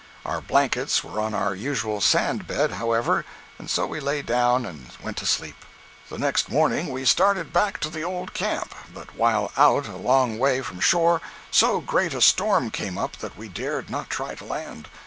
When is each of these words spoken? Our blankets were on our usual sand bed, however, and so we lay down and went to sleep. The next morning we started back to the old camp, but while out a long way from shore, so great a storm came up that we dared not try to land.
Our 0.25 0.41
blankets 0.41 1.03
were 1.03 1.19
on 1.21 1.35
our 1.35 1.53
usual 1.53 2.01
sand 2.01 2.47
bed, 2.47 2.71
however, 2.71 3.23
and 3.59 3.69
so 3.69 3.85
we 3.85 3.99
lay 3.99 4.23
down 4.23 4.65
and 4.65 4.89
went 5.03 5.15
to 5.17 5.27
sleep. 5.27 5.63
The 6.09 6.17
next 6.17 6.49
morning 6.49 6.89
we 6.91 7.05
started 7.05 7.53
back 7.53 7.79
to 7.81 7.89
the 7.91 8.01
old 8.01 8.33
camp, 8.33 8.73
but 8.91 9.13
while 9.13 9.51
out 9.55 9.85
a 9.85 9.97
long 9.97 10.39
way 10.39 10.63
from 10.63 10.79
shore, 10.79 11.21
so 11.51 11.81
great 11.81 12.15
a 12.15 12.21
storm 12.21 12.71
came 12.71 12.97
up 12.97 13.17
that 13.17 13.37
we 13.37 13.47
dared 13.47 13.91
not 13.91 14.09
try 14.09 14.33
to 14.33 14.43
land. 14.43 14.87